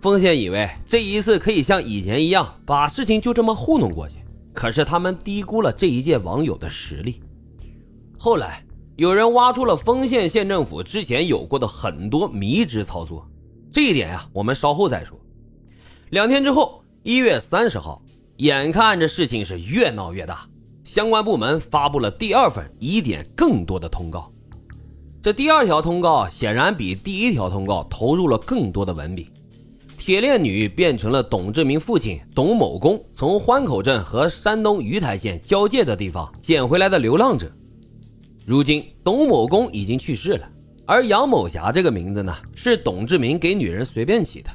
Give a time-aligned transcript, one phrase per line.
[0.00, 4.16] 丰县以为这一次可以像以前一样把事情就这么糊弄过去，
[4.52, 7.20] 可是他们低估了这一届网友的实力。
[8.16, 8.64] 后来
[8.96, 13.28] 有人挖出了丰县县政府之前有过的很多迷之操作，
[13.72, 15.18] 这一点呀，我们稍后再说。
[16.10, 18.00] 两天之后，一月三十号，
[18.36, 20.46] 眼看着事情是越闹越大，
[20.84, 24.30] 相关部门发布了第二份疑点更多的通告。
[25.20, 29.28] 这第二条通告显然比第一条通告投入了更多的文笔。
[30.08, 37.52] 铁链女变成了董志明父亲董某公从欢口镇和山东鱼台县交界的地方捡回来的流浪者。
[38.46, 40.50] 如今，董某公已经去世了，
[40.86, 44.48] 而杨某霞这个名字呢，是董志明给女人随便起的。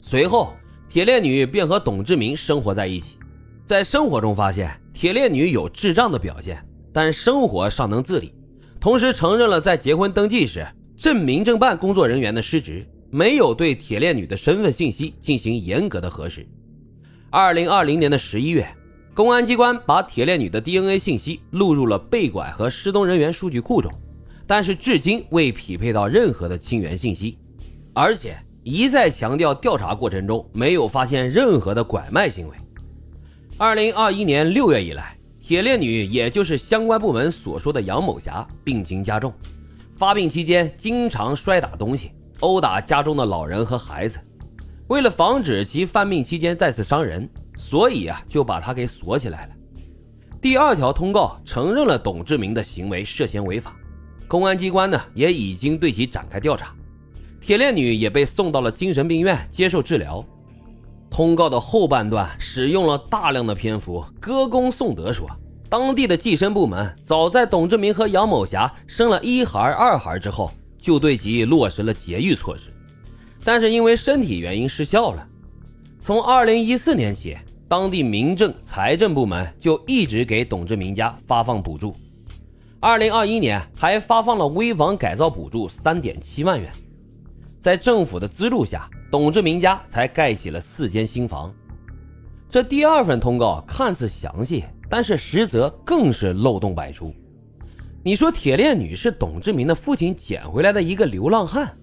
[0.00, 0.54] 随后，
[0.88, 3.18] 铁链女便和董志明生活在一起，
[3.66, 8.32] 在生活中发现铁链女有智障的表现，但生活尚能自理，
[8.78, 10.64] 同时承认了在结婚登记时
[10.96, 12.88] 镇民政办工作人员的失职。
[13.14, 16.44] 没有对铁链女的身份信息进行严格的核实。
[17.30, 18.66] 二零二零年的十一月，
[19.14, 23.88] 公安机关把铁链女的 DNA 信息录入了被拐和失踪人员数据库中，
[24.48, 27.38] 但是至今未匹配到任何的亲缘信息，
[27.92, 32.56] 而且一再强调调查过程中没有发现任何的拐卖行为。
[33.56, 39.32] 二零二一年六月以来，铁链女也就是相关部门所说的杨某霞病情加重，
[39.96, 42.10] 发病期间经常摔打东西。
[42.44, 44.18] 殴打家中的老人和孩子，
[44.88, 49.52] 为了防止其犯病期间再次伤人，所以啊就把他给锁起来了。
[50.42, 53.74] 第二条通告承认了董志明的行为涉嫌违法，
[54.28, 56.74] 公安机关呢也已经对其展开调查，
[57.40, 60.22] 铁链女也被送到了精神病院接受治疗。
[61.08, 65.26] 通告的后半段使用了大量的篇幅歌功颂德，说
[65.70, 70.52] 当地的计生部门早在董志明和杨某霞生了一孩二孩之后。
[70.84, 72.70] 就对其落实了节育措施，
[73.42, 75.26] 但是因为身体原因失效了。
[75.98, 77.34] 从二零一四年起，
[77.66, 81.96] 当地民政、财政部门就一直给董志明家发放补助。
[82.80, 86.70] 二零二一年还发放了危房改造补助三点七万元。
[87.62, 91.50] 在政府的资助下，董志明家才盖起了四间新房。
[92.50, 97.14] 这第二份通告看似详细，但是实则更是漏洞百出。
[98.06, 101.74] 你说铁链女是董志明的父亲捡回来的一个流浪汉，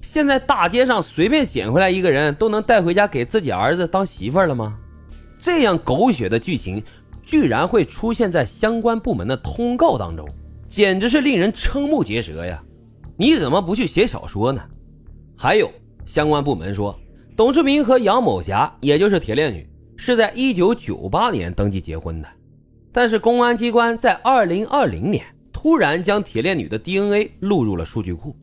[0.00, 4.72] 现在大街上随便捡回来一个人都能带回家给自己儿子当媳妇了吗？
[5.36, 6.80] 这样狗血的剧情
[7.24, 10.24] 居然会出现在相关部门的通告当中，
[10.64, 12.62] 简直是令人瞠目结舌呀！
[13.16, 14.62] 你怎么不去写小说呢？
[15.36, 15.68] 还有
[16.06, 16.96] 相关部门说，
[17.36, 22.28] 董志明和杨某霞，也就是铁链女，是在一九九八年登记结婚的，
[22.92, 25.24] 但是公安机关在二零二零年。
[25.64, 28.36] 突然将铁链女的 DNA 录入了数据库，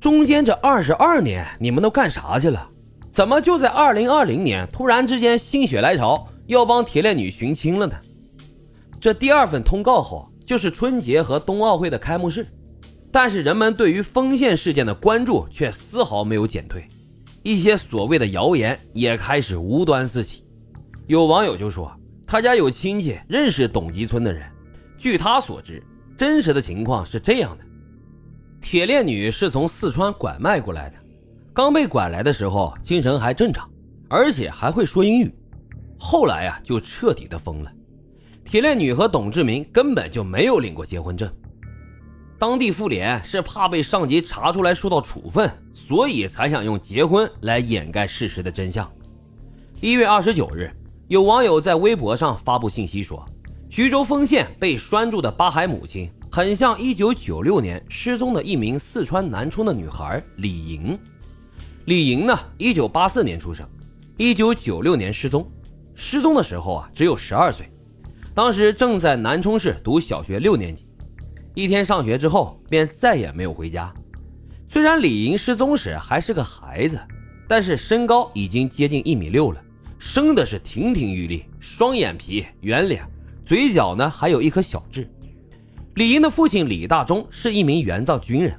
[0.00, 2.68] 中间这二十二年你们都干啥去了？
[3.12, 7.94] 怎么就在二零二零年突然之间心血来潮要帮铁链女寻亲了呢？
[8.98, 12.44] 这第二份通告后就是春节和冬奥会的开幕式，
[13.12, 16.88] 但是人们对于丰县事件的关注却丝毫没有减退，
[17.44, 20.42] 一些所谓的谣言也开始无端四起。
[21.06, 21.88] 有网友就说
[22.26, 24.44] 他家有亲戚认识董集村的人，
[24.98, 25.80] 据他所知。
[26.18, 27.64] 真实的情况是这样的：
[28.60, 30.96] 铁链女是从四川拐卖过来的，
[31.54, 33.70] 刚被拐来的时候精神还正常，
[34.10, 35.32] 而且还会说英语。
[35.96, 37.70] 后来呀，就彻底的疯了。
[38.44, 41.32] 铁链女和董志明根本就没有领过结婚证。
[42.36, 48.90] 当地妇联是怕被上级查出来受到处分，所以才想用结婚来掩盖事实的真相。
[49.80, 50.68] 一月二十九日，
[51.06, 53.24] 有网友在微博上发布信息说。
[53.70, 60.98] 徐州丰县被拴住的八海母亲，很像1996年失踪的一名四川南充的女孩李莹。
[61.84, 63.68] 李莹呢，1984年出生
[64.16, 65.46] ，1996年失踪。
[65.94, 67.70] 失踪的时候啊，只有12岁，
[68.34, 70.84] 当时正在南充市读小学六年级。
[71.54, 73.92] 一天上学之后，便再也没有回家。
[74.66, 76.98] 虽然李莹失踪时还是个孩子，
[77.46, 79.62] 但是身高已经接近一米六了，
[79.98, 83.04] 生的是亭亭玉立，双眼皮，圆脸。
[83.48, 85.10] 嘴角呢还有一颗小痣。
[85.94, 88.54] 李英的父亲李大忠是一名援藏军人，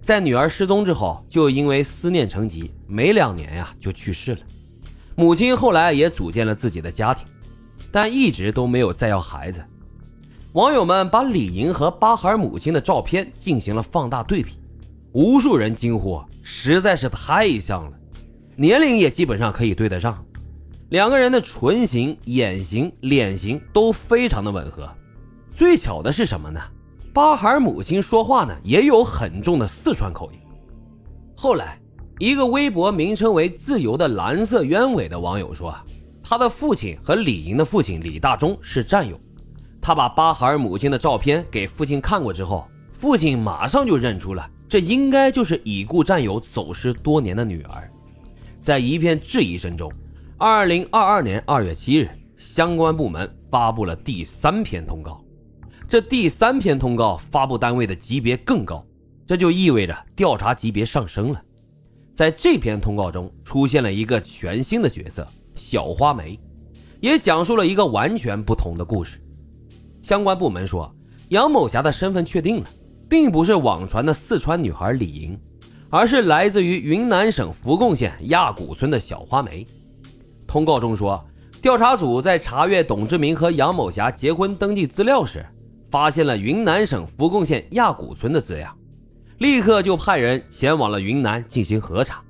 [0.00, 4.38] 在女儿失踪之后，就因为思念成疾，没两年呀就去世了。
[5.16, 7.26] 母亲后来也组建了自己的家庭，
[7.90, 9.60] 但一直都没有再要孩子。
[10.52, 14.52] 网友们把李莹和巴孩母亲的照片进行了放大对比，
[15.10, 17.98] 无数人惊呼：“实在是太像了，
[18.54, 20.24] 年龄也基本上可以对得上。”
[20.92, 24.86] 两个人的唇形、眼型、脸型都非常的吻合。
[25.54, 26.60] 最巧的是什么呢？
[27.14, 30.38] 巴孩母亲说话呢也有很重的四川口音。
[31.34, 31.80] 后来，
[32.18, 35.74] 一个微博名称为“自由的蓝色鸢尾”的网友说，
[36.22, 39.18] 他的父亲和李莹的父亲李大忠是战友。
[39.80, 47.90] 他把巴哈尔母亲的照片给父亲看过之后，父亲马上就认出了，这应该就是已故战友走失多年的女儿。
[48.60, 49.90] 在一片质疑声中，
[50.44, 55.24] 二零二二年二月七日，相关部门发布了第三篇通告。
[55.88, 58.84] 这第三篇通告发布单位的级别更高，
[59.24, 61.40] 这就意味着调查级别上升了。
[62.12, 65.24] 在这篇通告中，出现了一个全新的角色——
[65.54, 66.36] 小花梅，
[66.98, 69.22] 也讲述了一个完全不同的故事。
[70.02, 70.92] 相关部门说，
[71.28, 72.66] 杨某霞的身份确定了，
[73.08, 75.38] 并不是网传的四川女孩李莹，
[75.88, 79.64] 而是来自于云南省扶贡县亚古村的小花梅。
[80.52, 81.24] 通告中说，
[81.62, 85.42] 调查组在查阅董志明和杨某霞结婚登记资料时，
[85.90, 88.76] 发现了云南省扶贡县亚古村的字样，
[89.38, 92.22] 立刻就派人前往了云南进行核查。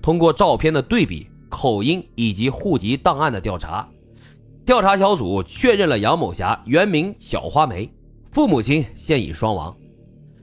[0.00, 3.88] 通过照片的对比、口音以及户籍档案的调查。
[4.64, 7.92] 调查小组确认了杨某霞原名小花梅，
[8.30, 9.76] 父母亲现已双亡。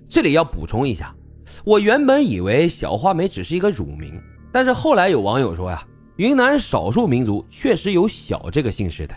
[0.09, 1.15] 这里要补充一下，
[1.63, 4.21] 我原本以为小花梅只是一个乳名，
[4.51, 5.81] 但是后来有网友说呀，
[6.17, 9.15] 云南少数民族确实有小这个姓氏的。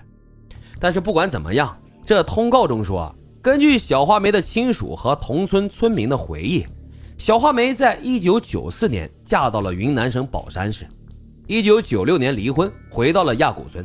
[0.81, 6.65] 但是不管怎么样，这通告中说，根据小花梅的亲属和同村村民的回忆，
[7.17, 10.87] 小花梅在一九九四年嫁到了云南省保山市，
[11.47, 13.85] 一九九六年离婚，回到了亚古村。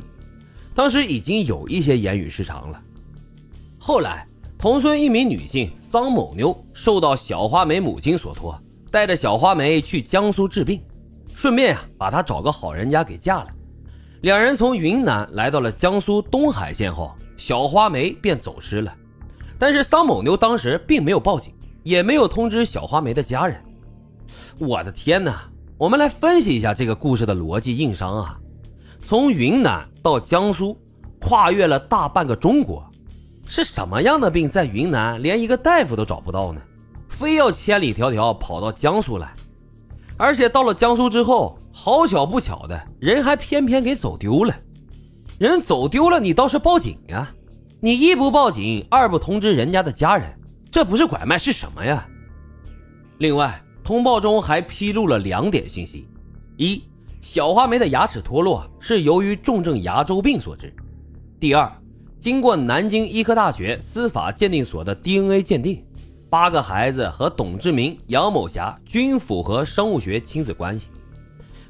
[0.76, 2.80] 当时已经有一些言语失常了。
[3.78, 4.26] 后来，
[4.58, 8.60] 同村一名女性桑某妞受到小花梅母亲所托，
[8.90, 10.82] 带着小花梅去江苏治病，
[11.44, 13.48] 顺便呀把她找个好人家给嫁了。
[14.22, 18.96] 两人从云南来到了江苏东海县后，小花梅便走失了。
[19.60, 21.54] 但是桑某妞当时并没有报警，
[21.84, 23.62] 也没有通知小花梅的家人。
[24.58, 25.44] 我的天哪！
[25.78, 28.40] 我们来分析一下这个故事的逻辑硬伤啊。
[29.02, 30.80] 从云南到江苏，
[31.20, 32.90] 跨越了大半个中国，
[33.46, 36.62] 是什么样的病在云南连一个大夫都找不到呢？
[37.10, 39.36] 非要千里迢迢跑到江苏来，
[40.18, 44.56] 而且到了江苏之后，好巧不巧的人还偏偏给走丢了。
[45.40, 47.34] 人走丢了，你倒是报警呀！
[47.80, 50.32] 你一不报警，二不通知人家的家人，
[50.72, 52.08] 这不是拐卖是什么呀？
[53.18, 56.08] 另外，通报中还披露了两点信息：
[56.58, 56.82] 一。
[57.20, 60.74] 小花梅的牙齿脱落是由于重症牙周病所致。
[61.40, 61.72] 第二，
[62.20, 65.82] 经过南京医科大学司法鉴定所的 DNA 鉴定，
[66.34, 70.88] 八个孩子和董志明、杨某霞均符合生物学亲子关系。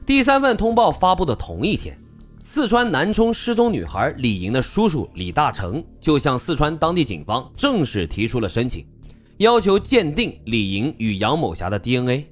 [0.06, 2.00] 第三份通报发布的同一天，
[2.42, 8.86] 四川南充失踪女孩李莹的叔叔李大成就向四川当地警方正式提出了申请，
[9.36, 12.24] 要求鉴定李莹与杨某霞的 DNA。